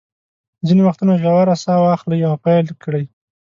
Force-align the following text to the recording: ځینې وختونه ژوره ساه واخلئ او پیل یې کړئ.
ځینې 0.67 0.81
وختونه 0.87 1.13
ژوره 1.21 1.55
ساه 1.63 1.79
واخلئ 1.83 2.21
او 2.29 2.35
پیل 2.43 2.65
یې 2.69 2.75
کړئ. 2.83 3.05